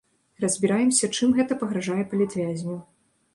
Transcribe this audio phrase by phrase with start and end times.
[0.45, 2.81] Разбіраемся, чым гэта пагражае палітвязню.